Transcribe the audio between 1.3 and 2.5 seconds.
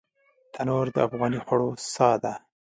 خوړو ساه ده